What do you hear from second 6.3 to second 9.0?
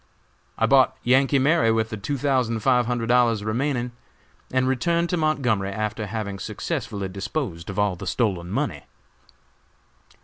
successfully disposed of all the stolen money.